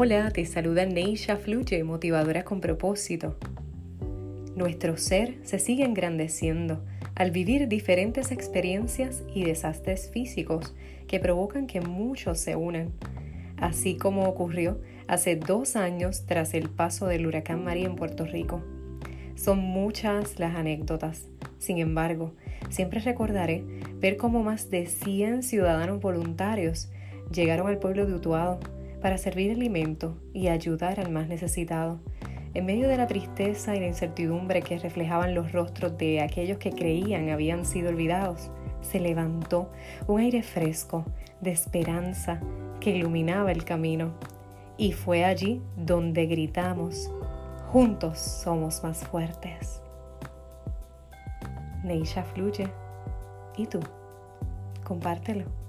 Hola, 0.00 0.30
te 0.30 0.46
saluda 0.46 0.86
Neisha 0.86 1.36
Fluye, 1.38 1.82
motivadora 1.82 2.44
con 2.44 2.60
propósito. 2.60 3.36
Nuestro 4.54 4.96
ser 4.96 5.38
se 5.42 5.58
sigue 5.58 5.82
engrandeciendo 5.82 6.84
al 7.16 7.32
vivir 7.32 7.66
diferentes 7.66 8.30
experiencias 8.30 9.24
y 9.34 9.42
desastres 9.42 10.08
físicos 10.08 10.72
que 11.08 11.18
provocan 11.18 11.66
que 11.66 11.80
muchos 11.80 12.38
se 12.38 12.54
unan, 12.54 12.92
así 13.56 13.96
como 13.96 14.28
ocurrió 14.28 14.80
hace 15.08 15.34
dos 15.34 15.74
años 15.74 16.26
tras 16.26 16.54
el 16.54 16.70
paso 16.70 17.08
del 17.08 17.26
huracán 17.26 17.64
María 17.64 17.86
en 17.86 17.96
Puerto 17.96 18.24
Rico. 18.24 18.62
Son 19.34 19.58
muchas 19.58 20.38
las 20.38 20.54
anécdotas, 20.54 21.26
sin 21.58 21.78
embargo, 21.78 22.34
siempre 22.70 23.00
recordaré 23.00 23.64
ver 23.98 24.16
cómo 24.16 24.44
más 24.44 24.70
de 24.70 24.86
100 24.86 25.42
ciudadanos 25.42 26.00
voluntarios 26.00 26.88
llegaron 27.32 27.66
al 27.66 27.78
pueblo 27.80 28.06
de 28.06 28.14
Utuado 28.14 28.60
para 29.00 29.18
servir 29.18 29.52
alimento 29.52 30.16
y 30.32 30.48
ayudar 30.48 31.00
al 31.00 31.10
más 31.10 31.28
necesitado. 31.28 32.00
En 32.54 32.66
medio 32.66 32.88
de 32.88 32.96
la 32.96 33.06
tristeza 33.06 33.76
y 33.76 33.80
la 33.80 33.86
incertidumbre 33.86 34.62
que 34.62 34.78
reflejaban 34.78 35.34
los 35.34 35.52
rostros 35.52 35.96
de 35.98 36.20
aquellos 36.20 36.58
que 36.58 36.72
creían 36.72 37.28
habían 37.28 37.64
sido 37.64 37.90
olvidados, 37.90 38.50
se 38.80 39.00
levantó 39.00 39.70
un 40.06 40.20
aire 40.20 40.42
fresco 40.42 41.04
de 41.40 41.50
esperanza 41.50 42.40
que 42.80 42.96
iluminaba 42.96 43.52
el 43.52 43.64
camino. 43.64 44.14
Y 44.76 44.92
fue 44.92 45.24
allí 45.24 45.60
donde 45.76 46.26
gritamos, 46.26 47.10
juntos 47.70 48.18
somos 48.18 48.82
más 48.82 48.98
fuertes. 49.06 49.82
Neisha 51.84 52.22
fluye. 52.22 52.68
¿Y 53.56 53.66
tú? 53.66 53.80
Compártelo. 54.84 55.67